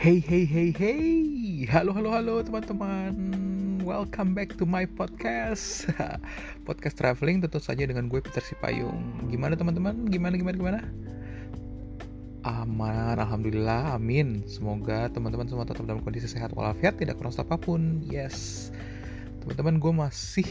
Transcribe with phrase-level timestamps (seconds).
[0.00, 1.68] Hey hey hey hey.
[1.68, 3.12] Halo halo halo teman-teman.
[3.84, 5.92] Welcome back to my podcast.
[6.64, 9.28] Podcast traveling tentu saja dengan gue Peter Sipayung.
[9.28, 10.08] Gimana teman-teman?
[10.08, 10.80] Gimana gimana gimana?
[12.48, 14.40] Aman, Alhamdulillah, amin.
[14.48, 18.00] Semoga teman-teman semua tetap dalam kondisi sehat walafiat Tidak kurang apa pun.
[18.08, 18.72] Yes.
[19.44, 20.48] Teman-teman gue masih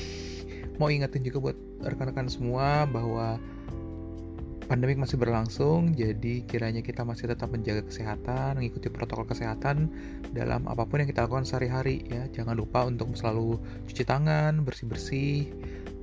[0.77, 1.57] mau ingetin juga buat
[1.89, 3.41] rekan-rekan semua Bahwa
[4.69, 9.89] pandemik masih berlangsung, jadi kiranya kita masih tetap menjaga kesehatan, mengikuti protokol kesehatan
[10.29, 12.29] dalam apa pun yang kita lakukan sehari-hari ya.
[12.29, 13.57] Jangan lupa untuk selalu
[13.89, 15.49] cuci tangan, bersih-bersih,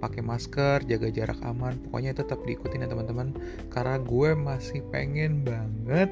[0.03, 1.79] pakai masker, jaga jarak aman.
[1.87, 3.31] Pokoknya tetap diikutin ya teman-teman.
[3.71, 6.11] Karena gue masih pengen banget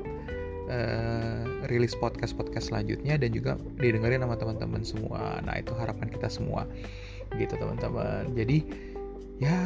[0.70, 5.42] uh, rilis podcast-podcast selanjutnya dan juga didengarin sama teman-teman semua.
[5.42, 6.70] Nah, itu harapan kita semua.
[7.34, 8.30] Gitu teman-teman.
[8.38, 8.62] Jadi
[9.42, 9.56] ya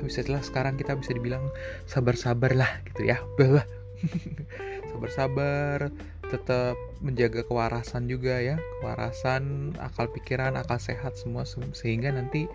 [0.00, 1.52] bisa jelas sekarang kita bisa dibilang
[1.84, 3.20] sabar-sabar lah gitu ya.
[4.92, 5.94] Sabar-sabar
[6.26, 8.58] tetap menjaga kewarasan juga ya.
[8.82, 12.50] Kewarasan akal pikiran akal sehat semua sehingga nanti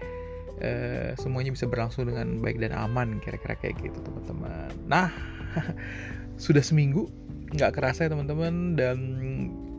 [0.62, 4.72] uh, semuanya bisa berlangsung dengan baik dan aman kira-kira kayak gitu teman-teman.
[4.90, 5.10] Nah
[6.44, 7.08] sudah seminggu
[7.48, 8.98] nggak kerasa ya teman-teman dan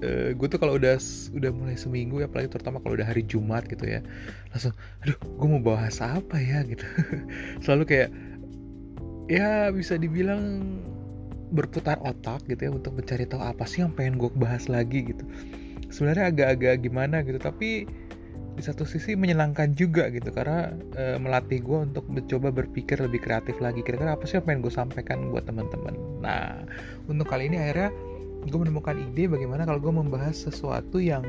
[0.02, 0.96] uh, gue tuh kalau udah
[1.34, 4.00] udah mulai seminggu ya apalagi terutama kalau udah hari Jumat gitu ya
[4.54, 6.62] langsung aduh gue mau bahas apa ya?
[6.66, 6.84] gitu.
[7.64, 8.10] Selalu kayak
[9.28, 10.72] ya bisa dibilang
[11.52, 15.24] berputar otak gitu ya untuk mencari tahu apa sih yang pengen gue bahas lagi gitu.
[15.88, 17.88] Sebenarnya agak-agak gimana gitu tapi
[18.58, 23.56] di satu sisi menyenangkan juga gitu karena e, melatih gue untuk mencoba berpikir lebih kreatif
[23.62, 23.80] lagi.
[23.86, 25.94] Kira-kira apa sih yang pengen gue sampaikan buat teman-teman?
[26.20, 26.66] Nah
[27.06, 27.94] untuk kali ini akhirnya
[28.46, 31.24] gue menemukan ide bagaimana kalau gue membahas sesuatu yang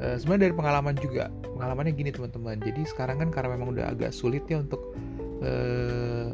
[0.00, 1.28] e, sebenarnya dari pengalaman juga.
[1.54, 2.58] Pengalamannya gini teman-teman.
[2.64, 4.80] Jadi sekarang kan karena memang udah agak sulit ya untuk
[5.44, 5.52] e,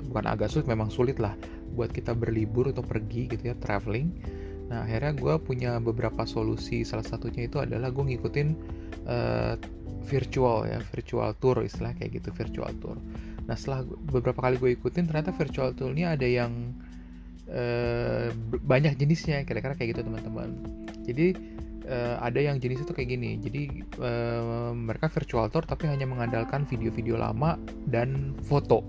[0.07, 1.35] bukan agak sulit memang sulit lah
[1.75, 4.11] buat kita berlibur atau pergi gitu ya traveling.
[4.71, 6.87] Nah akhirnya gue punya beberapa solusi.
[6.87, 8.49] Salah satunya itu adalah gue ngikutin
[9.07, 9.55] uh,
[10.07, 12.97] virtual ya virtual tour istilah kayak gitu virtual tour.
[13.47, 16.75] Nah setelah beberapa kali gue ikutin ternyata virtual tournya ada yang
[17.51, 18.31] uh,
[18.65, 20.55] banyak jenisnya kira-kira kayak gitu teman-teman.
[21.05, 21.35] Jadi
[21.91, 23.37] uh, ada yang jenis itu kayak gini.
[23.43, 23.63] Jadi
[24.01, 27.59] uh, mereka virtual tour tapi hanya mengandalkan video-video lama
[27.91, 28.83] dan foto.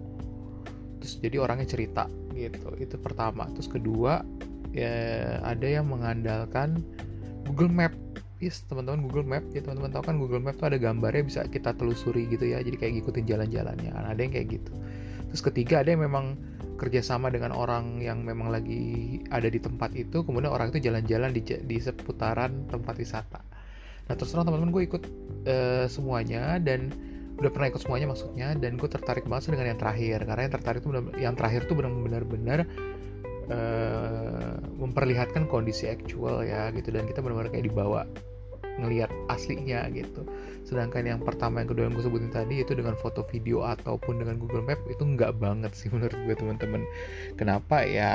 [1.01, 2.05] Terus jadi orangnya cerita
[2.38, 2.77] gitu.
[2.77, 3.49] Itu pertama.
[3.57, 4.22] Terus kedua
[4.72, 4.93] ya
[5.43, 6.85] ada yang mengandalkan
[7.49, 7.93] Google Map.
[8.41, 9.45] Yes teman-teman Google Map.
[9.53, 12.61] Ya teman-teman tahu kan Google Map tuh ada gambarnya bisa kita telusuri gitu ya.
[12.61, 13.91] Jadi kayak ngikutin jalan-jalannya.
[13.93, 14.73] Ada yang kayak gitu.
[15.33, 16.38] Terus ketiga ada yang memang
[16.81, 21.45] kerjasama dengan orang yang memang lagi ada di tempat itu kemudian orang itu jalan-jalan di,
[21.45, 23.45] di seputaran tempat wisata.
[24.09, 25.03] Nah terus terang teman-teman gue ikut
[25.45, 26.89] uh, semuanya dan
[27.37, 30.79] udah pernah ikut semuanya maksudnya dan gue tertarik banget dengan yang terakhir karena yang tertarik
[30.81, 32.65] tuh yang terakhir tuh benar-benar
[33.53, 36.89] uh, memperlihatkan kondisi actual ya gitu.
[36.89, 38.09] Dan kita benar-benar kayak dibawa
[38.79, 40.23] ngelihat aslinya gitu.
[40.63, 44.39] Sedangkan yang pertama yang kedua yang gue sebutin tadi itu dengan foto video ataupun dengan
[44.39, 46.81] Google Map itu nggak banget sih menurut gue teman-teman.
[47.35, 48.13] Kenapa ya?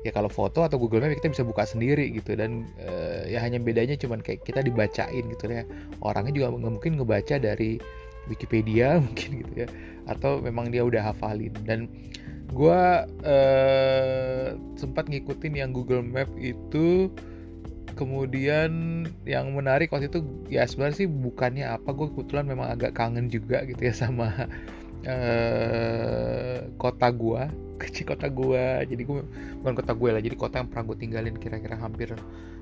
[0.00, 3.60] Ya kalau foto atau Google Map kita bisa buka sendiri gitu dan uh, ya hanya
[3.60, 5.68] bedanya cuman kayak kita dibacain gitu ya.
[6.00, 7.76] Orangnya juga nggak mungkin ngebaca dari
[8.32, 9.68] Wikipedia mungkin gitu ya.
[10.08, 11.52] Atau memang dia udah hafalin.
[11.68, 11.92] Dan
[12.50, 12.82] gue
[13.28, 17.12] uh, sempat ngikutin yang Google Map itu
[18.00, 23.28] kemudian yang menarik waktu itu ya sebenarnya sih bukannya apa gue kebetulan memang agak kangen
[23.28, 24.48] juga gitu ya sama
[25.04, 27.42] uh, kota gue
[27.84, 29.20] kecil kota gue jadi gue
[29.60, 32.16] bukan kota gue lah jadi kota yang pernah gue tinggalin kira-kira hampir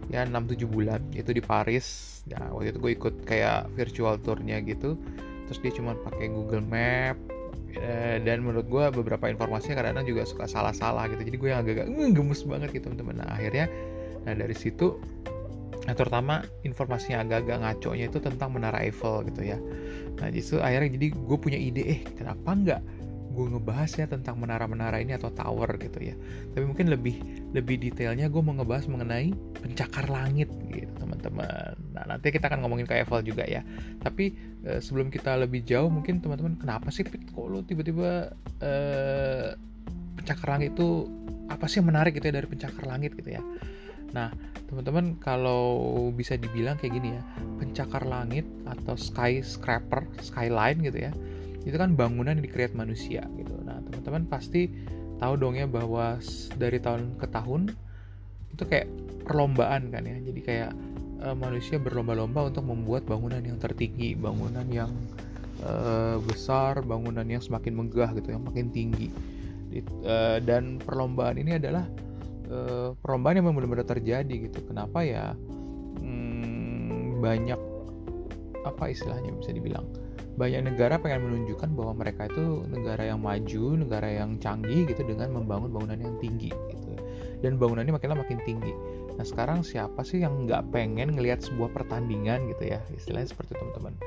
[0.08, 1.00] ya 6-7 bulan.
[1.12, 2.20] Itu di Paris.
[2.28, 4.96] Ya waktu itu gue ikut kayak virtual tournya gitu.
[5.48, 7.16] Terus dia cuma pakai Google Map
[7.76, 11.24] eh, dan menurut gue beberapa informasinya kadang-kadang juga suka salah-salah gitu.
[11.24, 13.24] Jadi gue yang agak-agak gemes banget gitu teman-teman.
[13.24, 13.68] Nah akhirnya
[14.28, 15.00] nah dari situ
[15.88, 19.56] Nah, terutama informasinya agak-agak ngaco-nya itu tentang Menara Eiffel gitu ya.
[20.20, 22.80] Nah, justru akhirnya jadi gue punya ide, eh kenapa nggak
[23.32, 26.18] gue ngebahas ya tentang menara-menara ini atau tower gitu ya.
[26.52, 27.22] Tapi mungkin lebih
[27.54, 29.30] lebih detailnya gue mau ngebahas mengenai
[29.62, 31.78] pencakar langit gitu teman-teman.
[31.94, 33.62] Nah nanti kita akan ngomongin ke Eiffel juga ya.
[34.02, 34.34] Tapi
[34.66, 39.54] eh, sebelum kita lebih jauh mungkin teman-teman kenapa sih kok lo tiba-tiba eh,
[40.18, 41.06] pencakar langit itu
[41.48, 43.42] apa sih yang menarik gitu ya dari pencakar langit gitu ya?
[44.16, 44.32] Nah,
[44.68, 47.22] teman-teman kalau bisa dibilang kayak gini ya,
[47.60, 51.12] pencakar langit atau skyscraper, skyline gitu ya,
[51.64, 53.52] itu kan bangunan yang dikreat manusia gitu.
[53.64, 54.72] Nah, teman-teman pasti
[55.18, 56.16] tahu dong ya bahwa
[56.56, 57.74] dari tahun ke tahun
[58.54, 58.88] itu kayak
[59.28, 60.16] perlombaan kan ya.
[60.24, 60.70] Jadi kayak
[61.24, 64.90] uh, manusia berlomba-lomba untuk membuat bangunan yang tertinggi, bangunan yang
[65.60, 69.12] uh, besar, bangunan yang semakin megah gitu, yang makin tinggi.
[70.02, 71.84] Uh, dan perlombaan ini adalah
[72.48, 75.36] uh, perlombaan yang benar-benar terjadi gitu kenapa ya
[77.18, 77.60] banyak
[78.62, 79.84] apa istilahnya bisa dibilang
[80.38, 85.34] banyak negara pengen menunjukkan bahwa mereka itu negara yang maju, negara yang canggih gitu dengan
[85.34, 86.94] membangun bangunan yang tinggi gitu.
[87.42, 88.70] Dan bangunannya makin lama makin tinggi.
[89.18, 93.98] Nah sekarang siapa sih yang nggak pengen ngelihat sebuah pertandingan gitu ya istilahnya seperti teman-teman.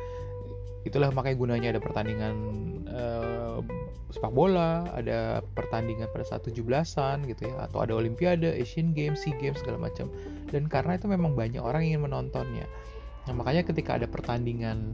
[0.87, 2.35] Itulah makanya gunanya ada pertandingan
[2.87, 3.30] uh,
[4.11, 9.35] sepak bola, ada pertandingan pada saat 17-an gitu ya, atau ada Olimpiade, Asian Games, SEA
[9.39, 10.11] Games segala macam.
[10.51, 12.67] Dan karena itu memang banyak orang ingin menontonnya.
[13.29, 14.91] Nah makanya ketika ada pertandingan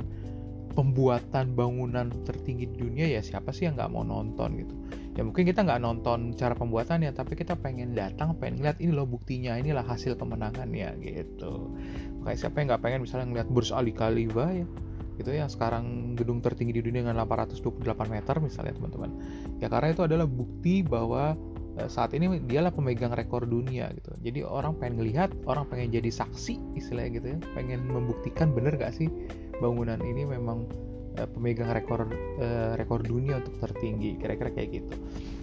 [0.77, 4.77] pembuatan bangunan tertinggi di dunia ya siapa sih yang nggak mau nonton gitu
[5.17, 9.09] ya mungkin kita nggak nonton cara pembuatannya tapi kita pengen datang pengen lihat ini loh
[9.09, 11.73] buktinya inilah hasil kemenangannya gitu
[12.21, 14.69] kayak siapa yang nggak pengen misalnya ngeliat Burj Al Khalifa ya
[15.17, 15.49] gitu ya.
[15.49, 19.11] Sekarang gedung tertinggi di dunia dengan 828 meter misalnya teman-teman.
[19.59, 21.33] Ya karena itu adalah bukti bahwa
[21.81, 24.13] eh, saat ini dialah pemegang rekor dunia gitu.
[24.21, 27.37] Jadi orang pengen ngelihat orang pengen jadi saksi istilahnya gitu ya.
[27.57, 29.09] Pengen membuktikan bener gak sih
[29.57, 30.69] bangunan ini memang
[31.17, 32.05] uh, pemegang rekor
[32.39, 34.93] uh, rekor dunia untuk tertinggi kira-kira kayak gitu.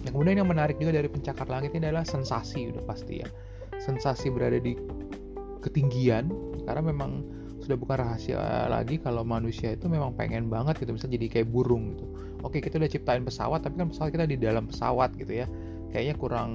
[0.07, 3.27] Nah kemudian yang menarik juga dari pencakar langit ini adalah sensasi udah pasti ya.
[3.75, 4.73] Sensasi berada di
[5.59, 6.31] ketinggian
[6.63, 7.25] karena memang
[7.65, 11.97] sudah bukan rahasia lagi kalau manusia itu memang pengen banget gitu misalnya jadi kayak burung
[11.97, 12.05] gitu.
[12.45, 15.49] Oke kita udah ciptain pesawat tapi kan pesawat kita di dalam pesawat gitu ya
[15.89, 16.51] kayaknya kurang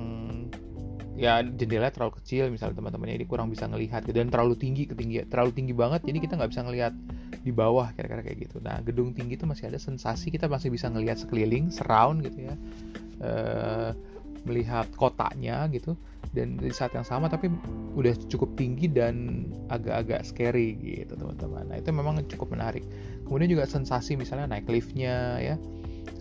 [1.21, 4.17] ya jendela terlalu kecil misalnya teman-temannya ini kurang bisa ngelihat gitu.
[4.17, 6.93] dan terlalu tinggi ketinggian terlalu tinggi banget jadi kita nggak bisa ngelihat
[7.45, 10.89] di bawah kira-kira kayak gitu nah gedung tinggi itu masih ada sensasi kita masih bisa
[10.89, 12.55] ngelihat sekeliling surround gitu ya
[13.21, 13.31] e,
[14.49, 15.93] melihat kotanya gitu
[16.31, 17.51] dan di saat yang sama tapi
[17.99, 21.67] udah cukup tinggi dan agak-agak scary gitu teman-teman.
[21.67, 22.87] Nah itu memang cukup menarik.
[23.27, 25.57] Kemudian juga sensasi misalnya naik liftnya ya.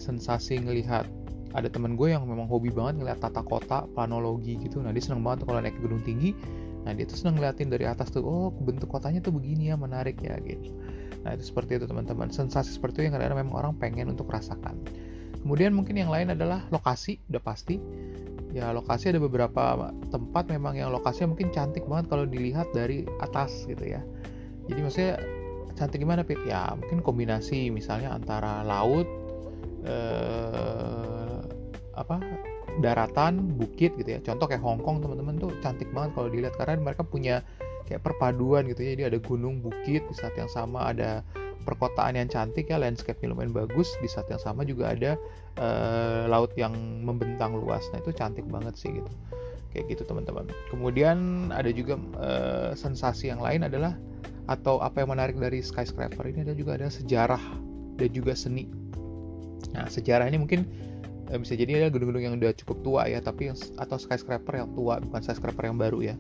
[0.02, 1.06] Sensasi ngelihat
[1.54, 4.82] ada teman gue yang memang hobi banget ngeliat tata kota planologi gitu.
[4.82, 6.34] Nah dia seneng banget kalau naik ke gedung tinggi.
[6.86, 10.18] Nah dia tuh seneng ngeliatin dari atas tuh oh bentuk kotanya tuh begini ya menarik
[10.26, 10.74] ya gitu.
[11.22, 12.34] Nah itu seperti itu teman-teman.
[12.34, 14.74] Sensasi seperti itu yang kadang-kadang memang orang pengen untuk rasakan.
[15.40, 17.80] Kemudian mungkin yang lain adalah lokasi udah pasti
[18.50, 23.70] ya lokasi ada beberapa tempat memang yang lokasinya mungkin cantik banget kalau dilihat dari atas
[23.70, 24.02] gitu ya.
[24.70, 25.14] Jadi maksudnya
[25.78, 26.42] cantik gimana Pit?
[26.44, 29.06] ya mungkin kombinasi misalnya antara laut
[29.86, 31.40] eh,
[31.94, 32.20] apa
[32.80, 34.20] daratan bukit gitu ya.
[34.24, 36.56] Contoh kayak Hong Kong teman-teman tuh cantik banget kalau dilihat.
[36.56, 37.44] Karena mereka punya
[37.86, 38.96] kayak perpaduan gitu ya.
[38.96, 41.22] Jadi ada gunung bukit di saat yang sama ada
[41.68, 43.92] perkotaan yang cantik ya landscape lumayan bagus.
[44.00, 45.12] Di saat yang sama juga ada
[45.60, 46.74] uh, laut yang
[47.04, 47.84] membentang luas.
[47.92, 49.12] Nah itu cantik banget sih gitu.
[49.76, 50.50] Kayak gitu teman-teman.
[50.74, 53.94] Kemudian ada juga uh, sensasi yang lain adalah
[54.50, 57.42] atau apa yang menarik dari skyscraper ini ada juga ada sejarah
[58.02, 58.66] dan juga seni.
[59.78, 60.66] Nah sejarah ini mungkin
[61.30, 64.98] Eh, bisa jadi ada gedung-gedung yang udah cukup tua ya tapi atau skyscraper yang tua
[64.98, 66.16] bukan skyscraper yang baru ya.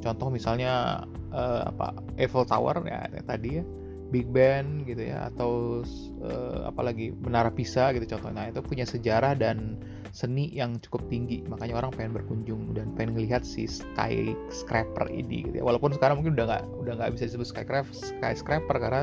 [0.00, 3.64] Contoh misalnya uh, apa Eiffel Tower ya tadi ya
[4.10, 5.82] Big Ben gitu ya atau
[6.26, 8.46] uh, apalagi Menara Pisa gitu contohnya.
[8.46, 9.78] Nah, itu punya sejarah dan
[10.10, 11.46] seni yang cukup tinggi.
[11.46, 15.64] Makanya orang pengen berkunjung dan pengen ngelihat si skyscraper ini gitu ya.
[15.64, 19.02] Walaupun sekarang mungkin udah nggak udah nggak bisa disebut skyscraper skyscraper karena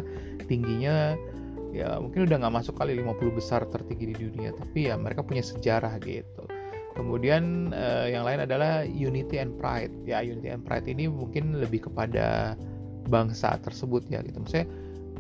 [0.52, 1.16] tingginya
[1.72, 4.52] ya mungkin udah nggak masuk kali 50 besar tertinggi di dunia.
[4.52, 6.44] Tapi ya mereka punya sejarah gitu.
[7.00, 9.94] Kemudian uh, yang lain adalah unity and pride.
[10.04, 12.60] Ya unity and pride ini mungkin lebih kepada
[13.08, 14.44] bangsa tersebut ya gitu.
[14.44, 14.68] Maksudnya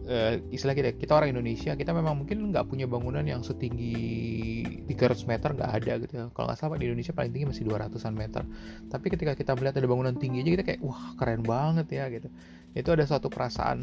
[0.07, 5.29] uh, istilah kita kita orang Indonesia kita memang mungkin nggak punya bangunan yang setinggi 300
[5.29, 6.13] meter nggak ada gitu.
[6.31, 8.43] Kalau nggak salah di Indonesia paling tinggi masih 200an meter.
[8.87, 12.31] Tapi ketika kita melihat ada bangunan tinggi aja kita kayak wah keren banget ya gitu.
[12.73, 13.79] Itu ada suatu perasaan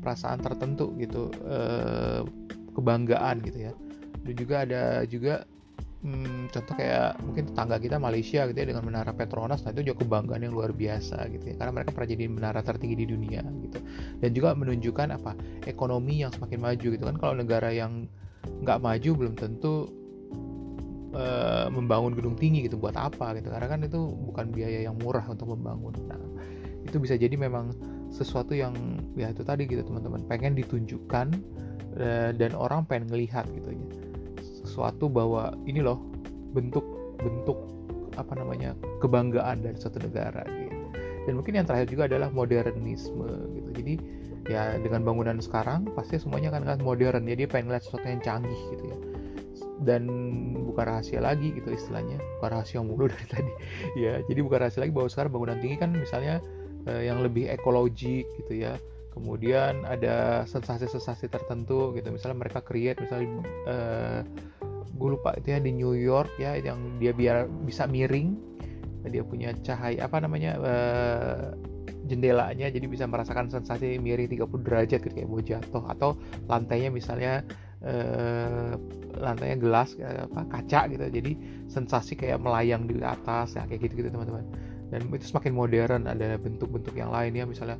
[0.00, 2.22] perasaan tertentu gitu eh,
[2.72, 3.72] kebanggaan gitu ya.
[4.22, 5.44] Dan juga ada juga
[6.00, 10.04] hmm, contoh kayak mungkin tetangga kita Malaysia gitu ya dengan menara Petronas nah itu juga
[10.04, 11.54] kebanggaan yang luar biasa gitu ya.
[11.60, 13.78] Karena mereka pernah jadi menara tertinggi di dunia gitu.
[14.20, 15.32] Dan juga menunjukkan apa
[15.68, 17.16] ekonomi yang semakin maju gitu kan.
[17.20, 18.08] Kalau negara yang
[18.64, 19.92] nggak maju belum tentu
[21.12, 22.80] uh, membangun gedung tinggi gitu.
[22.80, 23.52] Buat apa gitu?
[23.52, 24.00] Karena kan itu
[24.32, 25.92] bukan biaya yang murah untuk membangun.
[26.08, 26.20] Nah
[26.88, 27.76] itu bisa jadi memang
[28.10, 28.72] sesuatu yang
[29.14, 30.24] ya itu tadi gitu teman-teman.
[30.24, 31.26] Pengen ditunjukkan
[32.00, 34.09] uh, dan orang pengen ngelihat gitu ya
[34.70, 35.98] sesuatu bahwa ini loh
[36.54, 36.86] bentuk
[37.18, 37.58] bentuk
[38.18, 40.86] apa namanya kebanggaan dari suatu negara gitu.
[41.28, 43.70] Dan mungkin yang terakhir juga adalah modernisme gitu.
[43.76, 43.94] Jadi
[44.48, 47.28] ya dengan bangunan sekarang pasti semuanya akan kan modern.
[47.28, 48.98] Jadi pengen ngeliat sesuatu yang canggih gitu ya.
[49.80, 50.02] Dan
[50.64, 52.20] bukan rahasia lagi gitu istilahnya.
[52.40, 53.52] Bukan rahasia mulu dari tadi.
[54.00, 56.40] Ya jadi bukan rahasia lagi bahwa sekarang bangunan tinggi kan misalnya
[56.88, 58.76] uh, yang lebih ekologik gitu ya.
[59.10, 62.08] Kemudian ada sensasi-sensasi tertentu gitu.
[62.14, 64.20] Misalnya mereka create misalnya uh,
[65.00, 68.36] gue lupa itu ya di New York ya yang dia biar bisa miring.
[69.08, 71.56] Dia punya cahaya apa namanya uh,
[72.04, 75.84] jendelanya jadi bisa merasakan sensasi miring 30 derajat gitu kayak mau jatuh.
[75.88, 76.20] Atau
[76.52, 77.40] lantainya misalnya
[77.80, 78.76] eh,
[79.16, 81.06] lantainya gelas eh, apa kaca gitu.
[81.08, 81.32] Jadi
[81.70, 84.44] sensasi kayak melayang di atas ya kayak gitu gitu teman-teman.
[84.90, 87.78] Dan itu semakin modern ada bentuk-bentuk yang lain ya misalnya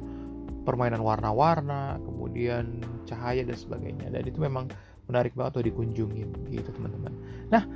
[0.63, 4.15] permainan warna-warna kemudian cahaya dan sebagainya.
[4.15, 4.71] Dan itu memang
[5.11, 7.13] menarik banget tuh dikunjungin gitu teman-teman.
[7.51, 7.67] Nah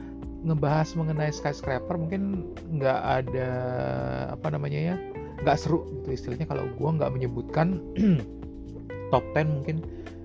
[0.45, 3.51] ngebahas mengenai skyscraper mungkin nggak ada
[4.31, 4.97] apa namanya ya
[5.43, 6.47] nggak seru gitu istilahnya.
[6.47, 7.83] Kalau gue nggak menyebutkan
[9.13, 9.77] top 10 mungkin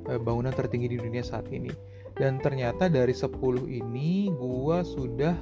[0.07, 1.73] uh, bangunan tertinggi di dunia saat ini.
[2.19, 3.31] Dan ternyata dari 10
[3.67, 5.35] ini gue sudah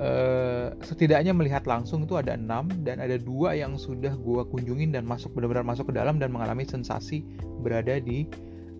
[0.00, 5.06] uh, setidaknya melihat langsung itu ada 6 dan ada dua yang sudah gue kunjungin dan
[5.06, 7.22] masuk benar-benar masuk ke dalam dan mengalami sensasi
[7.62, 8.26] berada di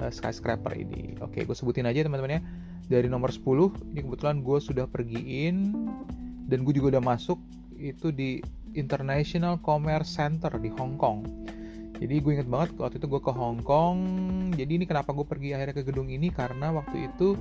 [0.01, 2.43] uh, skyscraper ini oke gue sebutin aja teman-teman ya
[2.91, 3.45] dari nomor 10
[3.95, 5.77] ini kebetulan gue sudah pergiin
[6.51, 7.39] dan gue juga udah masuk
[7.79, 8.43] itu di
[8.75, 11.27] International Commerce Center di Hong Kong.
[12.01, 13.99] Jadi gue inget banget waktu itu gue ke Hong Kong.
[14.57, 17.37] Jadi ini kenapa gue pergi akhirnya ke gedung ini karena waktu itu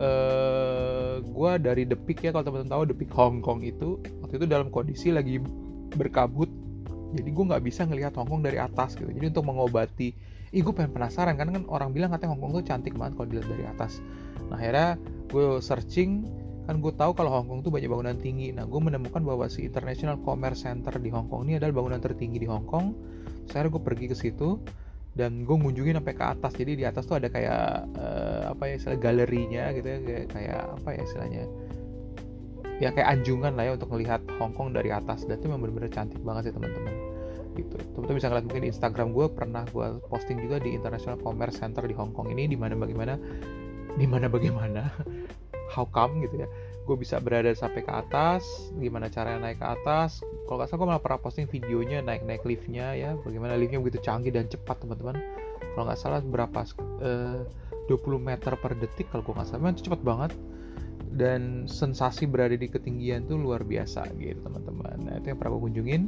[0.00, 4.42] uh, gue dari The Peak ya kalau teman-teman tahu The Peak Hong Kong itu waktu
[4.42, 5.38] itu dalam kondisi lagi
[5.94, 6.50] berkabut.
[7.12, 9.12] Jadi gue nggak bisa ngelihat Hong Kong dari atas gitu.
[9.12, 10.16] Jadi untuk mengobati,
[10.52, 13.28] ih gue pengen penasaran karena kan orang bilang katanya Hong Kong tuh cantik banget kalau
[13.32, 14.04] dilihat dari atas.
[14.52, 15.00] Nah akhirnya
[15.32, 16.28] gue searching
[16.68, 18.52] kan gue tahu kalau Hong Kong tuh banyak bangunan tinggi.
[18.52, 22.36] Nah gue menemukan bahwa si International Commerce Center di Hong Kong ini adalah bangunan tertinggi
[22.36, 22.92] di Hong Kong.
[23.48, 24.60] Saya gue pergi ke situ
[25.16, 26.52] dan gue ngunjungin sampai ke atas.
[26.52, 30.60] Jadi di atas tuh ada kayak uh, apa ya istilah galerinya gitu ya kayak, kayak
[30.68, 31.44] apa ya istilahnya?
[32.76, 35.24] Ya kayak anjungan lah ya untuk melihat Hong Kong dari atas.
[35.24, 37.11] Dan itu memang benar-benar cantik banget sih teman-teman
[37.56, 37.76] gitu.
[37.94, 41.94] Teman-teman bisa ngeliat mungkin Instagram gue pernah gue posting juga di International Commerce Center di
[41.94, 43.14] Hong Kong ini di mana bagaimana
[43.96, 44.88] di mana bagaimana
[45.74, 46.48] how come gitu ya.
[46.82, 48.42] Gue bisa berada sampai ke atas
[48.76, 50.20] gimana caranya naik ke atas.
[50.48, 54.02] Kalau nggak salah gue malah pernah posting videonya naik naik liftnya ya bagaimana liftnya begitu
[54.02, 55.16] canggih dan cepat teman-teman.
[55.72, 56.60] Kalau nggak salah berapa
[57.00, 57.40] uh,
[57.88, 59.72] eh, 20 meter per detik kalau gue nggak salah.
[59.72, 60.32] Itu cepat banget.
[61.12, 64.96] Dan sensasi berada di ketinggian tuh luar biasa gitu teman-teman.
[65.06, 66.02] Nah itu yang pernah gue kunjungin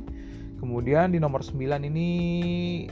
[0.64, 2.08] kemudian di nomor 9 ini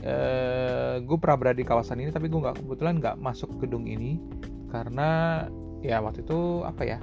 [0.05, 4.21] uh, gue pernah berada di kawasan ini tapi gue nggak kebetulan nggak masuk gedung ini.
[4.69, 5.41] Karena
[5.81, 6.97] ya waktu itu apa ya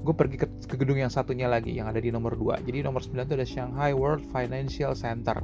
[0.00, 2.98] gue pergi ke, ke gedung yang satunya lagi yang ada di nomor 2 jadi nomor
[2.98, 5.36] 9 itu ada Shanghai World Financial Center.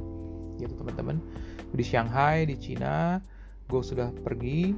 [0.57, 1.21] Gitu teman-teman.
[1.69, 3.21] Di Shanghai di Cina
[3.71, 4.75] gue sudah pergi.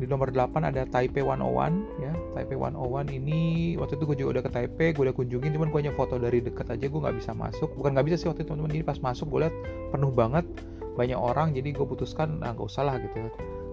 [0.00, 2.12] Di nomor 8 ada Taipei 101 ya.
[2.32, 5.80] Taipei 101 ini waktu itu gue juga udah ke Taipei gue udah kunjungin cuman gue
[5.84, 7.68] hanya foto dari dekat aja gue nggak bisa masuk.
[7.76, 9.54] Bukan nggak bisa sih waktu itu teman-teman ini pas masuk gue lihat
[9.92, 10.48] penuh banget
[10.96, 13.30] banyak orang jadi gue putuskan ah nggak usah lah gitu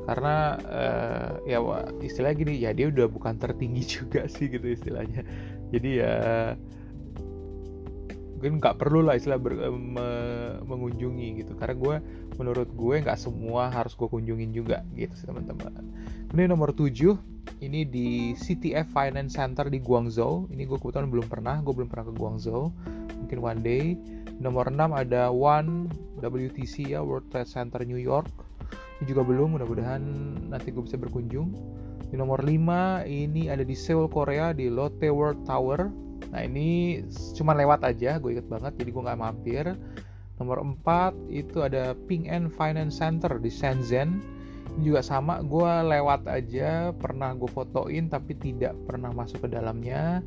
[0.07, 1.59] karena uh, ya
[1.99, 5.23] istilah gini ya dia udah bukan tertinggi juga sih gitu istilahnya.
[5.75, 6.15] Jadi ya
[8.37, 10.07] mungkin nggak perlu lah istilah ber, eh, me,
[10.61, 11.57] mengunjungi gitu.
[11.57, 11.95] Karena gue
[12.37, 15.81] menurut gue nggak semua harus gue kunjungin juga gitu sih teman-teman.
[16.29, 17.17] Kemudian nomor 7
[17.65, 20.45] ini di CTF Finance Center di Guangzhou.
[20.53, 22.69] Ini gue kebetulan belum pernah gue belum pernah ke Guangzhou.
[23.25, 23.85] Mungkin one day.
[24.37, 25.89] Nomor 6 ada One
[26.21, 28.29] WTC ya World Trade Center New York.
[29.01, 30.01] Ini juga belum mudah-mudahan
[30.53, 31.57] nanti gue bisa berkunjung.
[32.07, 37.01] Di nomor 5 ini ada di Seoul Korea di Lotte World Tower nah ini
[37.37, 39.65] cuma lewat aja gue inget banget jadi gue nggak mampir.
[40.37, 44.21] Nomor 4 itu ada Ping An Finance Center di Shenzhen.
[44.77, 50.21] Ini juga sama gue lewat aja pernah gue fotoin tapi tidak pernah masuk ke dalamnya.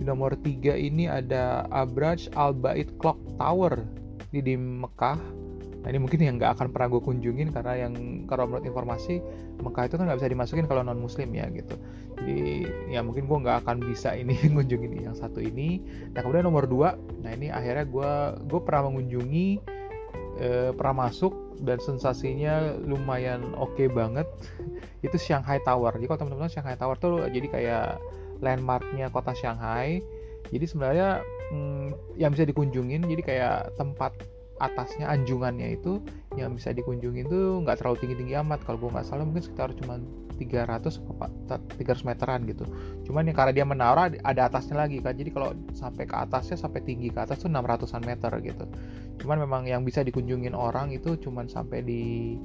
[0.00, 3.84] Di nomor 3 ini ada Abraj Al Bait Clock Tower
[4.32, 5.49] di di Mekah
[5.80, 7.94] Nah ini mungkin yang nggak akan pernah gue kunjungin karena yang
[8.28, 9.24] kalau menurut informasi
[9.64, 11.74] Mekah itu kan nggak bisa dimasukin kalau non Muslim ya gitu.
[12.20, 15.80] Jadi ya mungkin gue nggak akan bisa ini kunjungin yang satu ini.
[16.12, 18.12] Nah kemudian nomor dua, nah ini akhirnya gue
[18.44, 19.46] gue pernah mengunjungi
[20.40, 21.32] eh, pernah masuk
[21.64, 24.28] dan sensasinya lumayan oke okay banget.
[25.06, 25.96] itu Shanghai Tower.
[25.96, 27.86] Jadi kalau teman-teman Shanghai Tower tuh jadi kayak
[28.44, 30.04] landmarknya kota Shanghai.
[30.52, 34.12] Jadi sebenarnya hmm, yang bisa dikunjungin jadi kayak tempat
[34.60, 36.04] atasnya anjungannya itu
[36.36, 38.62] yang bisa dikunjungi itu nggak terlalu tinggi tinggi amat.
[38.68, 39.98] Kalau gue nggak salah mungkin sekitar cuma
[40.36, 41.00] 300
[41.80, 42.64] 300 meteran gitu.
[43.08, 46.80] Cuman yang karena dia menara ada atasnya lagi kan jadi kalau sampai ke atasnya sampai
[46.84, 48.64] tinggi ke atas tuh 600an meter gitu.
[49.24, 52.36] Cuman memang yang bisa dikunjungin orang itu cuman sampai di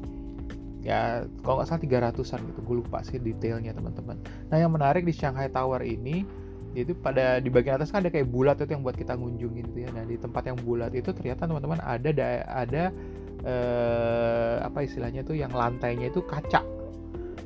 [0.83, 1.81] ya kalau nggak salah
[2.15, 2.59] 300an gitu.
[2.63, 4.19] Gue lupa sih detailnya teman-teman.
[4.51, 6.44] Nah yang menarik di Shanghai Tower ini
[6.75, 9.79] itu pada di bagian atas kan ada kayak bulat itu yang buat kita ngunjungin gitu
[9.87, 9.89] ya.
[9.95, 12.11] Nah di tempat yang bulat itu ternyata teman-teman ada
[12.43, 12.83] ada
[13.47, 16.59] eh, apa istilahnya tuh yang lantainya itu kaca.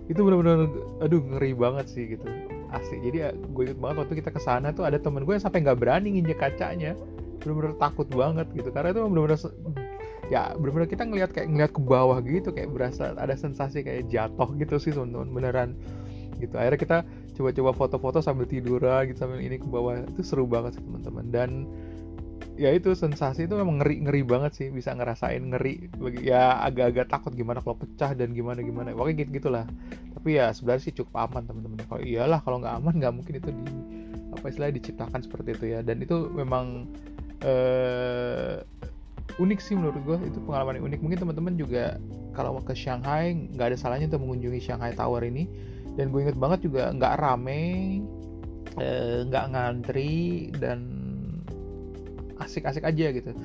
[0.10, 0.66] Itu benar-benar
[1.06, 2.26] aduh ngeri banget sih gitu.
[2.74, 3.02] Asik.
[3.06, 3.18] Jadi
[3.54, 6.18] gue inget banget waktu kita ke sana tuh ada temen gue yang sampai nggak berani
[6.18, 6.98] nginjek kacanya.
[7.46, 8.74] Benar-benar takut banget gitu.
[8.74, 9.40] Karena itu benar-benar
[10.30, 14.50] ya benar-benar kita ngelihat kayak ngelihat ke bawah gitu kayak berasa ada sensasi kayak jatuh
[14.62, 15.70] gitu sih teman-teman beneran
[16.38, 16.56] gitu.
[16.56, 16.98] Akhirnya kita
[17.40, 20.04] coba-coba foto-foto sambil tiduran gitu sambil ini ke bawah.
[20.12, 21.32] Itu seru banget sih teman-teman.
[21.32, 21.50] Dan
[22.60, 25.88] ya itu sensasi itu memang ngeri ngeri banget sih bisa ngerasain ngeri
[26.20, 28.92] ya agak-agak takut gimana kalau pecah dan gimana gimana.
[28.92, 29.66] Pokoknya gitu gitulah.
[30.20, 31.80] Tapi ya sebenarnya sih cukup aman teman-teman.
[31.88, 33.66] Kalau iyalah kalau nggak aman nggak mungkin itu di
[34.36, 35.80] apa istilahnya diciptakan seperti itu ya.
[35.80, 36.92] Dan itu memang
[37.48, 38.60] uh,
[39.40, 41.00] unik sih menurut gue itu pengalaman yang unik.
[41.00, 41.96] Mungkin teman-teman juga
[42.36, 45.48] kalau ke Shanghai nggak ada salahnya untuk mengunjungi Shanghai Tower ini
[46.00, 48.00] dan gue inget banget juga nggak rame
[48.80, 50.80] eh, nggak uh, ngantri dan
[52.40, 53.36] asik-asik aja gitu.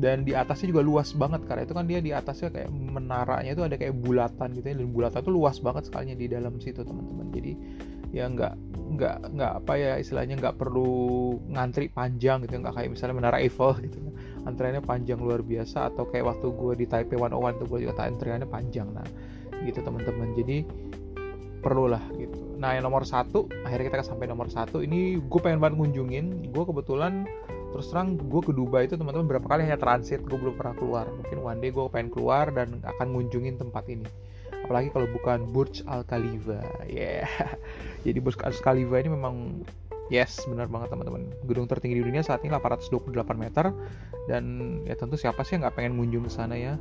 [0.00, 3.60] Dan di atasnya juga luas banget karena itu kan dia di atasnya kayak menaranya itu
[3.60, 7.28] ada kayak bulatan gitu ya dan bulatan itu luas banget sekalinya di dalam situ teman-teman.
[7.36, 7.52] Jadi
[8.16, 8.54] ya nggak
[8.96, 12.64] nggak nggak apa ya istilahnya nggak perlu ngantri panjang gitu.
[12.64, 14.00] Nggak kayak misalnya menara Eiffel gitu.
[14.48, 18.48] Antriannya panjang luar biasa atau kayak waktu gue di Taipei 101 tuh gue juga antriannya
[18.48, 19.04] panjang nah
[19.68, 20.32] gitu teman-teman.
[20.32, 20.64] Jadi
[21.60, 22.56] perlulah gitu.
[22.56, 26.50] Nah yang nomor satu akhirnya kita sampai nomor satu ini gue pengen banget ngunjungin.
[26.50, 27.28] Gue kebetulan
[27.70, 31.06] terus terang gue ke Dubai itu teman-teman berapa kali hanya transit gue belum pernah keluar.
[31.08, 34.08] Mungkin one day gue pengen keluar dan akan ngunjungin tempat ini.
[34.66, 37.28] Apalagi kalau bukan Burj Al Khalifa yeah.
[38.04, 39.64] jadi Burj Al Khalifa ini memang
[40.10, 41.30] yes benar banget teman-teman.
[41.46, 43.70] Gedung tertinggi di dunia saat ini 828 meter.
[44.28, 46.78] Dan ya tentu siapa sih yang nggak pengen ngunjung ke sana ya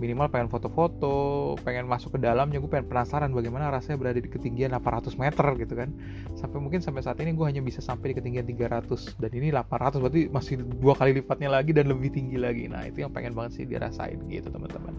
[0.00, 4.72] minimal pengen foto-foto pengen masuk ke dalamnya gue pengen penasaran bagaimana rasanya berada di ketinggian
[4.74, 5.92] 800 meter gitu kan.
[6.38, 10.02] Sampai mungkin sampai saat ini gue hanya bisa sampai di ketinggian 300 dan ini 800
[10.02, 12.66] berarti masih dua kali lipatnya lagi dan lebih tinggi lagi.
[12.66, 14.96] Nah itu yang pengen banget sih dirasain gitu teman-teman.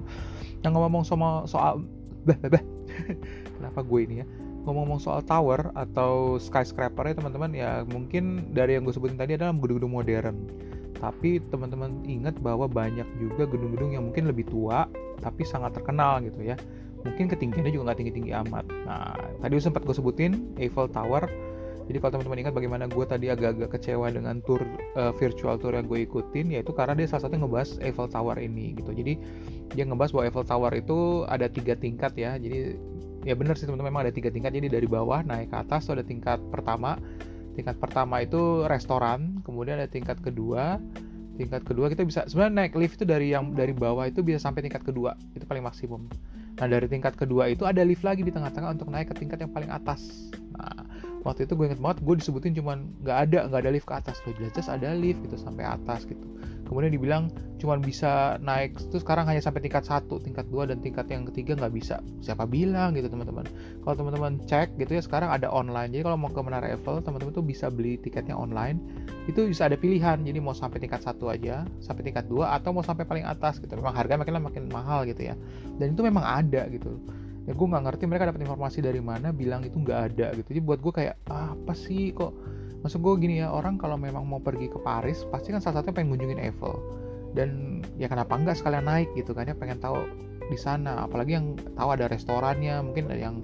[0.62, 1.83] Yang ngomong sama soal
[2.23, 2.63] bah bah bah
[3.59, 4.27] kenapa gue ini ya?
[4.63, 9.51] Ngomong-ngomong soal tower atau skyscraper ya teman-teman ya mungkin dari yang gue sebutin tadi adalah
[9.51, 10.38] gedung-gedung modern
[11.03, 14.87] tapi teman-teman ingat bahwa banyak juga gedung-gedung yang mungkin lebih tua
[15.20, 16.55] tapi sangat terkenal gitu ya.
[17.03, 18.63] Mungkin ketinggiannya juga nggak tinggi-tinggi amat.
[18.87, 19.11] Nah
[19.44, 21.27] tadi sempat gue sebutin Eiffel Tower.
[21.83, 24.63] Jadi kalau teman-teman ingat bagaimana gue tadi agak-agak kecewa dengan tour
[24.96, 28.72] uh, virtual tour yang gue ikutin yaitu karena dia salah satu ngebahas Eiffel Tower ini
[28.79, 28.96] gitu.
[28.96, 29.20] Jadi
[29.75, 32.39] dia ngebahas bahwa Eiffel Tower itu ada tiga tingkat ya.
[32.39, 32.79] Jadi
[33.27, 34.55] ya benar sih teman-teman memang ada tiga tingkat.
[34.55, 36.96] Jadi dari bawah naik ke atas tuh ada tingkat pertama
[37.53, 40.77] tingkat pertama itu restoran kemudian ada tingkat kedua.
[41.33, 44.61] Tingkat kedua kita bisa sebenarnya naik lift itu dari yang dari bawah itu bisa sampai
[44.61, 46.05] tingkat kedua itu paling maksimum.
[46.61, 49.50] Nah dari tingkat kedua itu ada lift lagi di tengah-tengah untuk naik ke tingkat yang
[49.50, 50.29] paling atas.
[50.53, 50.85] Nah
[51.25, 54.22] waktu itu gue inget banget gue disebutin cuman nggak ada nggak ada lift ke atas.
[54.29, 56.27] Loh jelas ada lift gitu sampai atas gitu
[56.74, 57.29] kemudian dibilang
[57.62, 61.53] cuman bisa naik itu sekarang hanya sampai tingkat satu tingkat dua dan tingkat yang ketiga
[61.53, 62.01] nggak bisa.
[62.25, 63.46] Siapa bilang gitu teman-teman?
[63.86, 65.94] Kalau teman-teman cek gitu ya sekarang ada online.
[65.94, 68.81] Jadi kalau mau ke Menara Eiffel teman-teman tuh bisa beli tiketnya online.
[69.29, 70.25] Itu bisa ada pilihan.
[70.25, 73.77] Jadi mau sampai tingkat satu aja sampai tingkat dua atau mau sampai paling atas gitu.
[73.77, 75.38] Memang harganya makin makin mahal gitu ya.
[75.77, 76.98] Dan itu memang ada gitu.
[77.44, 80.57] Ya gue nggak ngerti mereka dapat informasi dari mana bilang itu nggak ada gitu.
[80.57, 82.31] Jadi buat gue kayak ah, apa sih kok
[82.83, 85.96] maksud gue gini ya orang kalau memang mau pergi ke Paris pasti kan salah satunya
[85.96, 86.75] pengen ngunjungin Eiffel.
[87.33, 90.05] Dan ya kenapa enggak sekalian naik gitu kan ya pengen tahu
[90.51, 91.07] di sana.
[91.07, 93.41] Apalagi yang tahu ada restorannya mungkin ada yang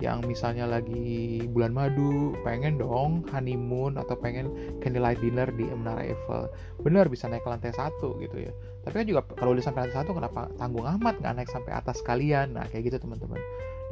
[0.00, 4.48] yang misalnya lagi bulan madu pengen dong honeymoon atau pengen
[4.80, 6.48] candlelight dinner di Menara Eiffel.
[6.80, 8.52] Bener bisa naik ke lantai satu gitu ya.
[8.80, 12.00] Tapi kan juga kalau udah sampai lantai satu kenapa tanggung amat nggak naik sampai atas
[12.00, 13.38] kalian nah kayak gitu teman-teman.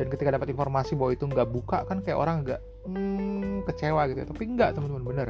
[0.00, 4.18] Dan ketika dapat informasi bahwa itu nggak buka kan kayak orang agak hmm, kecewa gitu
[4.24, 4.26] ya.
[4.26, 5.28] tapi nggak teman-teman bener.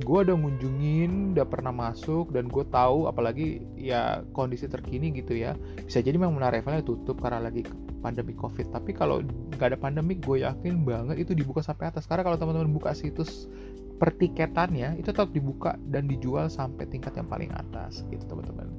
[0.00, 5.52] Gue udah ngunjungin udah pernah masuk dan gue tahu apalagi ya kondisi terkini gitu ya.
[5.84, 7.68] Bisa jadi memang menara Eiffelnya tutup karena lagi
[8.00, 8.68] pandemi covid.
[8.72, 9.22] Tapi kalau
[9.56, 12.08] nggak ada pandemi gue yakin banget itu dibuka sampai atas.
[12.08, 13.46] Karena kalau teman-teman buka situs
[14.00, 18.72] pertiketannya itu tetap dibuka dan dijual sampai tingkat yang paling atas gitu teman-teman.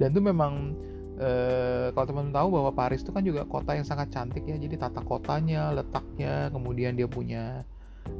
[0.00, 0.72] Dan itu memang
[1.20, 4.56] eh, kalau teman-teman tahu bahwa Paris itu kan juga kota yang sangat cantik ya.
[4.56, 7.62] Jadi tata kotanya letaknya kemudian dia punya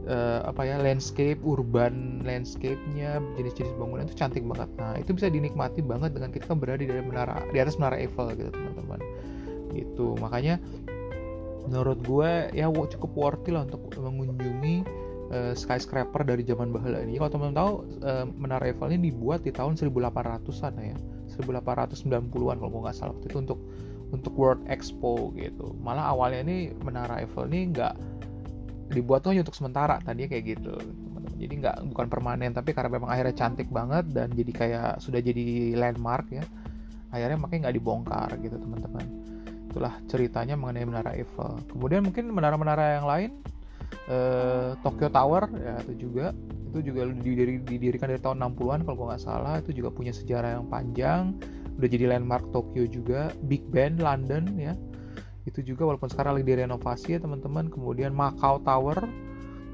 [0.07, 4.71] uh, apa ya landscape urban landscape-nya jenis-jenis bangunan itu cantik banget.
[4.79, 8.51] Nah itu bisa dinikmati banget dengan kita berada di menara di atas menara Eiffel gitu
[8.51, 8.72] teman-teman
[9.75, 10.15] gitu.
[10.21, 10.61] Makanya
[11.69, 14.77] menurut gue ya cukup worthy lah untuk mengunjungi
[15.31, 17.17] uh, skyscraper dari zaman bahula ini.
[17.19, 20.97] Kalau teman-teman tahu uh, menara Eiffel ini dibuat di tahun 1800-an ya.
[21.33, 23.61] 1890-an kalau nggak salah waktu itu untuk
[24.13, 25.73] untuk World Expo gitu.
[25.81, 27.95] Malah awalnya ini menara Eiffel ini nggak
[28.93, 30.77] dibuat tuh hanya untuk sementara tadinya kayak gitu
[31.41, 35.75] jadi nggak bukan permanen tapi karena memang akhirnya cantik banget dan jadi kayak sudah jadi
[35.75, 36.45] landmark ya.
[37.09, 39.22] Akhirnya makanya nggak dibongkar gitu teman-teman
[39.73, 41.57] itulah ceritanya mengenai menara Eiffel.
[41.73, 43.31] Kemudian mungkin menara-menara yang lain
[44.13, 46.37] eh, Tokyo Tower ya itu juga.
[46.73, 49.55] Itu juga didiri, didirikan dari tahun 60-an kalau gue nggak salah.
[49.61, 51.37] Itu juga punya sejarah yang panjang.
[51.81, 53.33] Udah jadi landmark Tokyo juga.
[53.49, 54.77] Big Ben London ya.
[55.45, 57.69] Itu juga walaupun sekarang lagi direnovasi ya teman-teman.
[57.69, 59.05] Kemudian Macau Tower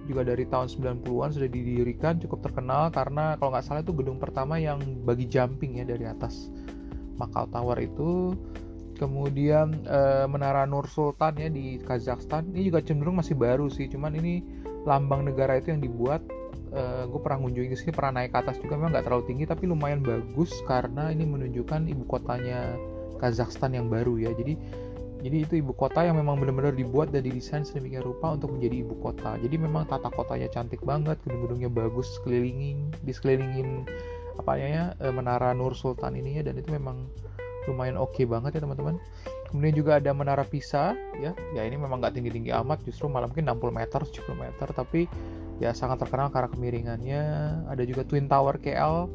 [0.08, 4.56] juga dari tahun 90-an sudah didirikan cukup terkenal karena kalau nggak salah itu gedung pertama
[4.56, 6.48] yang bagi jumping ya dari atas
[7.20, 8.32] Macau Tower itu
[8.98, 14.18] kemudian e, Menara Nur Sultan ya di Kazakhstan ini juga cenderung masih baru sih cuman
[14.18, 14.42] ini
[14.82, 16.20] lambang negara itu yang dibuat
[16.74, 19.24] e, eh, gue pernah ngunjungi ke sini pernah naik ke atas juga memang nggak terlalu
[19.30, 22.74] tinggi tapi lumayan bagus karena ini menunjukkan ibu kotanya
[23.22, 24.58] Kazakhstan yang baru ya jadi
[25.18, 28.94] jadi itu ibu kota yang memang benar-benar dibuat dan didesain sedemikian rupa untuk menjadi ibu
[29.02, 29.34] kota.
[29.42, 33.82] Jadi memang tata kotanya cantik banget, gedung-gedungnya bagus, sekelilingin, disekelilingin
[34.38, 37.10] apa ya eh, menara Nur Sultan ini ya dan itu memang
[37.68, 38.96] lumayan oke okay banget ya teman-teman.
[39.52, 41.36] Kemudian juga ada menara Pisa ya.
[41.52, 45.04] Ya ini memang nggak tinggi-tinggi amat, justru malah mungkin 60 meter, 70 meter tapi
[45.60, 47.22] ya sangat terkenal karena kemiringannya.
[47.68, 49.08] Ada juga Twin Tower KL.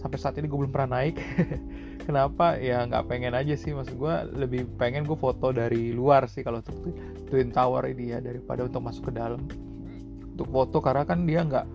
[0.00, 1.20] Sampai saat ini gue belum pernah naik.
[2.10, 6.42] kenapa ya nggak pengen aja sih maksud gue lebih pengen gue foto dari luar sih
[6.42, 6.96] kalau untuk
[7.30, 9.46] Twin Tower ini ya daripada untuk masuk ke dalam
[10.34, 11.66] untuk foto karena kan dia nggak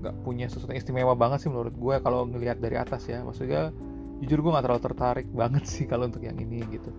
[0.00, 3.76] nggak punya sesuatu yang istimewa banget sih menurut gue kalau ngelihat dari atas ya maksudnya
[4.22, 6.90] jujur gue nggak terlalu tertarik banget sih kalau untuk yang ini gitu.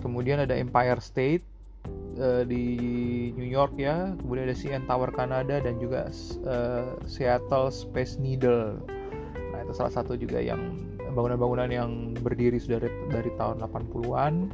[0.00, 1.44] Kemudian ada Empire State
[2.20, 2.64] uh, di
[3.34, 4.14] New York ya.
[4.22, 6.08] Kemudian ada CN Tower Kanada dan juga
[6.46, 8.80] uh, Seattle Space Needle.
[9.52, 10.78] Nah itu salah satu juga yang
[11.16, 11.90] bangunan-bangunan yang
[12.20, 14.52] berdiri sudah dari, dari tahun 80-an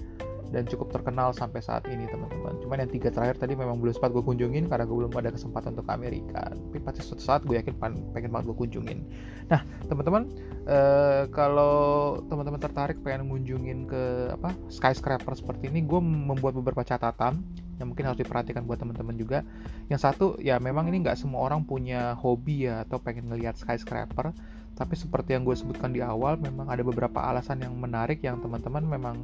[0.53, 2.61] dan cukup terkenal sampai saat ini teman-teman.
[2.61, 5.73] Cuman yang tiga terakhir tadi memang belum sempat gue kunjungin karena gue belum ada kesempatan
[5.75, 6.43] untuk ke Amerika.
[6.53, 7.75] Tapi pasti suatu saat gue yakin
[8.13, 9.09] pengen banget gue kunjungin.
[9.49, 10.29] Nah teman-teman
[10.69, 17.41] eh, kalau teman-teman tertarik pengen ngunjungin ke apa skyscraper seperti ini, gue membuat beberapa catatan
[17.81, 19.41] yang mungkin harus diperhatikan buat teman-teman juga.
[19.89, 24.37] Yang satu ya memang ini nggak semua orang punya hobi ya atau pengen ngelihat skyscraper
[24.73, 28.81] tapi seperti yang gue sebutkan di awal memang ada beberapa alasan yang menarik yang teman-teman
[28.89, 29.17] memang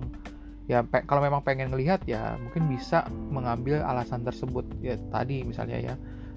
[0.68, 4.68] ya kalau memang pengen ngelihat ya mungkin bisa mengambil alasan tersebut.
[4.84, 5.94] Ya tadi misalnya ya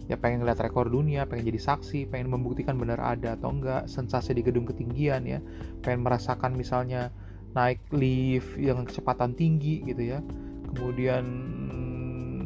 [0.08, 4.32] ya pengen ngeliat rekor dunia pengen jadi saksi pengen membuktikan benar ada atau enggak sensasi
[4.32, 5.44] di gedung ketinggian ya.
[5.84, 7.12] Pengen merasakan misalnya
[7.52, 10.24] naik lift yang kecepatan tinggi gitu ya.
[10.72, 11.26] Kemudian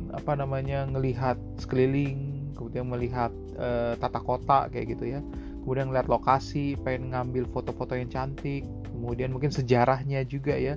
[0.10, 5.22] apa namanya ngelihat sekeliling kemudian melihat e, tata kota kayak gitu ya.
[5.62, 8.66] Kemudian ngeliat lokasi pengen ngambil foto-foto yang cantik.
[8.90, 10.74] Kemudian mungkin sejarahnya juga ya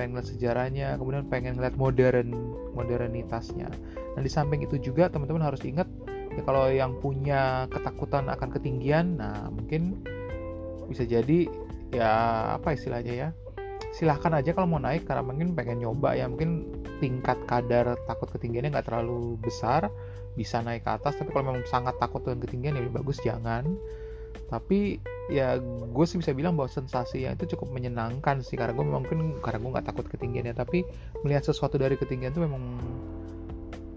[0.00, 2.32] pengen ngeliat sejarahnya kemudian pengen ngeliat modern
[2.72, 3.68] modernitasnya.
[4.16, 5.84] Dan di samping itu juga teman-teman harus ingat
[6.32, 10.00] ya kalau yang punya ketakutan akan ketinggian nah mungkin
[10.88, 11.50] bisa jadi
[11.92, 12.12] ya
[12.56, 13.28] apa istilahnya ya
[13.90, 16.30] silahkan aja kalau mau naik karena mungkin pengen nyoba ya.
[16.30, 16.70] Mungkin
[17.02, 19.90] tingkat kadar takut ketinggiannya nggak terlalu besar
[20.38, 21.18] bisa naik ke atas.
[21.18, 23.66] Tapi kalau memang sangat takut dengan ketinggian ya lebih bagus jangan
[24.50, 24.98] tapi
[25.30, 28.58] ya gue sih bisa bilang bahwa sensasi yang itu cukup menyenangkan sih.
[28.58, 30.82] Karena gue mungkin karena gue nggak takut ketinggian ya tapi
[31.22, 32.82] melihat sesuatu dari ketinggian itu memang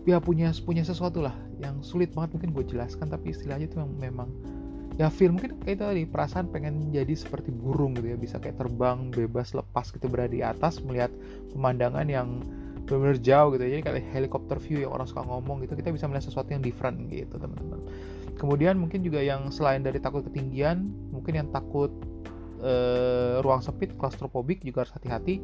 [0.06, 3.10] ya punya punya sesuatu lah yang sulit banget mungkin gue jelaskan.
[3.10, 4.30] Tapi istilahnya itu memang, memang
[5.02, 8.18] ya feel mungkin kayak itu tadi perasaan pengen jadi seperti burung gitu ya.
[8.22, 11.10] Bisa kayak terbang bebas lepas gitu berada di atas melihat
[11.58, 12.46] pemandangan yang
[12.84, 15.74] benar-benar jauh gitu jadi kayak helikopter view yang orang suka ngomong gitu.
[15.74, 17.82] Kita bisa melihat sesuatu yang different gitu teman-teman
[18.43, 21.95] kemudian mungkin juga yang selain dari takut ketinggian mungkin yang takut
[22.60, 25.39] uh, ruang sempit klaustrofobik juga harus hati-hati.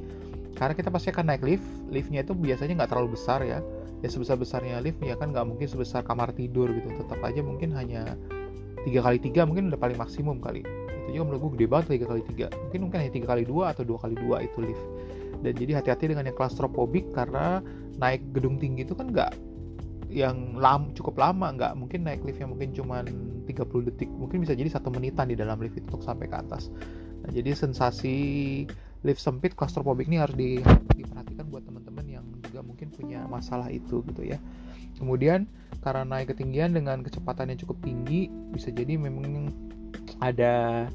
[0.59, 3.63] Karena kita pasti akan naik lift liftnya itu biasanya nggak terlalu besar ya.
[4.03, 6.91] Ya sebesar besarnya lift ya kan nggak mungkin sebesar kamar tidur gitu.
[6.91, 8.19] Tetap aja mungkin hanya
[8.83, 10.67] tiga kali tiga mungkin udah paling maksimum kali.
[11.07, 12.47] Itu juga menurut gue gede banget tiga kali tiga.
[12.67, 14.83] Mungkin mungkin hanya tiga kali dua atau dua kali dua itu lift.
[15.39, 17.63] Dan jadi hati-hati dengan yang klaustrofobik karena
[17.95, 19.31] naik gedung tinggi itu kan nggak
[20.09, 24.09] yang lam, cukup lama nggak mungkin naik lift yang mungkin cuma 30 detik.
[24.09, 26.73] Mungkin bisa jadi satu menitan di dalam lift itu untuk sampai ke atas.
[27.23, 28.17] Nah, jadi sensasi
[29.05, 30.59] lift sempit claustrophobic ini harus di,
[30.97, 34.41] diperhatikan buat teman-teman yang juga mungkin punya masalah itu gitu ya.
[34.97, 35.47] Kemudian
[35.79, 39.53] karena naik ketinggian dengan kecepatan yang cukup tinggi bisa jadi memang
[40.19, 40.87] ada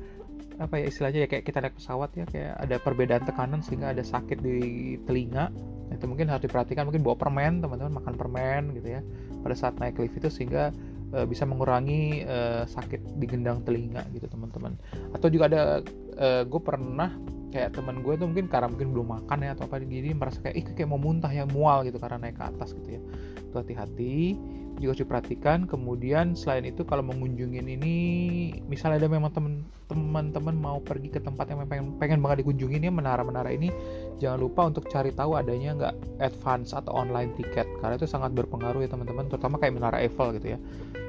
[0.58, 4.02] apa ya istilahnya ya kayak kita naik pesawat ya kayak ada perbedaan tekanan sehingga ada
[4.06, 5.50] sakit di telinga.
[5.90, 9.00] Itu mungkin harus diperhatikan mungkin bawa permen teman-teman makan permen gitu ya
[9.42, 10.74] pada saat naik lift itu sehingga
[11.14, 14.74] e, bisa mengurangi e, sakit di gendang telinga gitu teman-teman.
[15.14, 15.62] Atau juga ada
[16.18, 17.14] e, gue pernah
[17.54, 20.56] kayak teman gue tuh mungkin karena mungkin belum makan ya atau apa jadi merasa kayak
[20.58, 23.00] ih kayak mau muntah ya mual gitu karena naik ke atas gitu ya.
[23.46, 24.34] Itu hati-hati
[24.82, 25.58] juga harus diperhatikan.
[25.70, 27.94] Kemudian selain itu kalau mengunjungin ini
[28.66, 29.30] misalnya ada memang
[29.86, 33.70] teman-teman mau pergi ke tempat yang pengen, pengen banget dikunjungin ya menara-menara ini
[34.18, 35.94] jangan lupa untuk cari tahu adanya nggak
[36.26, 40.58] advance atau online tiket karena itu sangat berpengaruh ya teman-teman terutama kayak menara Eiffel gitu
[40.58, 40.60] ya.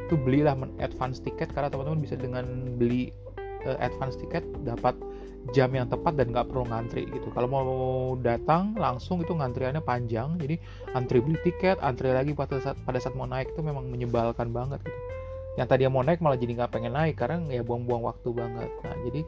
[0.05, 2.45] Itu belilah advance tiket karena teman-teman bisa dengan
[2.77, 3.09] beli
[3.65, 4.93] uh, advance tiket dapat
[5.53, 7.29] jam yang tepat dan nggak perlu ngantri gitu.
[7.29, 7.65] Kalau mau
[8.17, 10.57] datang langsung itu ngantriannya panjang jadi
[10.97, 14.81] antri beli tiket antri lagi pada saat pada saat mau naik itu memang menyebalkan banget
[14.81, 14.99] gitu.
[15.55, 18.69] Yang tadi mau naik malah jadi nggak pengen naik karena ya buang-buang waktu banget.
[18.81, 19.21] Nah jadi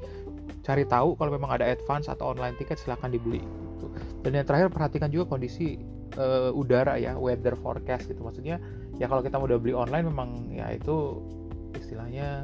[0.65, 3.39] cari tahu kalau memang ada advance atau online tiket silahkan dibeli
[3.77, 3.87] gitu.
[4.25, 5.79] dan yang terakhir perhatikan juga kondisi
[6.19, 8.19] uh, udara ya weather forecast gitu.
[8.25, 8.57] Maksudnya
[8.97, 11.21] ya kalau kita udah beli online memang ya itu
[11.77, 12.41] istilahnya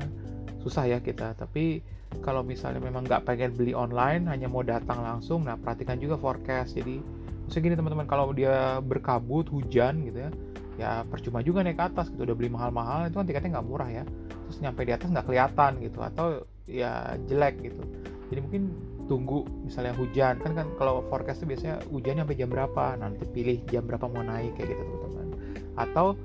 [0.62, 1.36] susah ya kita.
[1.36, 1.82] Tapi
[2.22, 6.78] kalau misalnya memang nggak pengen beli online hanya mau datang langsung nah perhatikan juga forecast.
[6.78, 7.00] Jadi
[7.48, 10.32] maksudnya gini teman-teman kalau dia berkabut hujan gitu ya
[10.74, 12.28] ya percuma juga naik ke atas gitu.
[12.28, 14.04] Udah beli mahal-mahal itu kan tiketnya nggak murah ya.
[14.50, 16.26] Terus nyampe di atas nggak kelihatan gitu atau
[16.70, 17.82] ya jelek gitu.
[18.34, 18.64] Jadi mungkin
[19.08, 20.42] tunggu misalnya hujan.
[20.42, 24.22] Kan kan kalau forecast itu biasanya hujan sampai jam berapa nanti pilih jam berapa mau
[24.26, 25.28] naik kayak gitu teman-teman.
[25.74, 26.18] Atau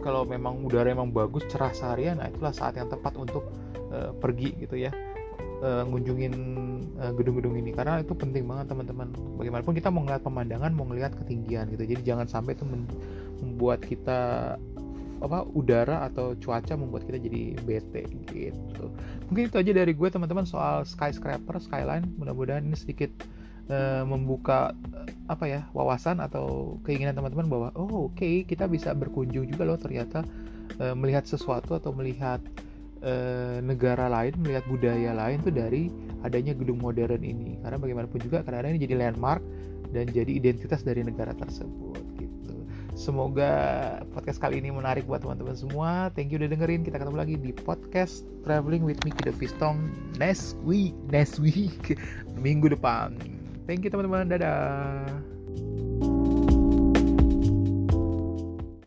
[0.00, 3.44] kalau memang udara emang bagus cerah seharian nah itulah saat yang tepat untuk
[3.92, 4.90] uh, pergi gitu ya
[5.60, 6.34] uh, ngunjungin
[7.00, 7.70] uh, gedung-gedung ini.
[7.72, 9.12] Karena itu penting banget teman-teman.
[9.36, 11.84] Bagaimanapun kita mau ngeliat pemandangan mau ngeliat ketinggian gitu.
[11.86, 12.64] Jadi jangan sampai itu
[13.40, 14.54] membuat kita
[15.20, 18.88] apa udara atau cuaca membuat kita jadi bete gitu.
[19.28, 22.08] Mungkin itu aja dari gue teman-teman soal skyscraper skyline.
[22.16, 23.12] Mudah-mudahan ini sedikit
[23.68, 28.96] uh, membuka uh, apa ya wawasan atau keinginan teman-teman bahwa oh oke okay, kita bisa
[28.96, 30.24] berkunjung juga loh ternyata
[30.80, 32.40] uh, melihat sesuatu atau melihat
[33.02, 35.92] uh, negara lain melihat budaya lain tuh dari
[36.24, 39.42] adanya gedung modern ini karena bagaimanapun juga kadang-kadang ini jadi landmark
[39.90, 42.10] dan jadi identitas dari negara tersebut
[43.00, 43.50] Semoga
[44.12, 46.12] podcast kali ini menarik buat teman-teman semua.
[46.12, 46.84] Thank you udah dengerin.
[46.84, 49.88] Kita ketemu lagi di podcast Traveling with Mickey the Pistong
[50.20, 51.96] next week, next week,
[52.44, 53.16] minggu depan.
[53.64, 54.28] Thank you teman-teman.
[54.28, 55.39] Dadah.